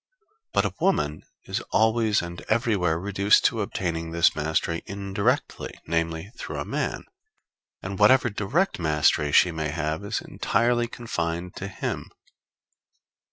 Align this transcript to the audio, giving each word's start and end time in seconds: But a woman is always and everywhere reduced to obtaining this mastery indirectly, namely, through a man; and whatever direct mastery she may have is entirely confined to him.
But 0.51 0.65
a 0.65 0.73
woman 0.79 1.21
is 1.43 1.59
always 1.69 2.23
and 2.23 2.41
everywhere 2.49 2.97
reduced 2.99 3.45
to 3.45 3.61
obtaining 3.61 4.09
this 4.09 4.35
mastery 4.35 4.81
indirectly, 4.87 5.75
namely, 5.85 6.31
through 6.37 6.57
a 6.57 6.65
man; 6.65 7.03
and 7.83 7.99
whatever 7.99 8.31
direct 8.31 8.79
mastery 8.79 9.31
she 9.31 9.51
may 9.51 9.69
have 9.69 10.03
is 10.03 10.19
entirely 10.19 10.87
confined 10.87 11.55
to 11.57 11.67
him. 11.67 12.09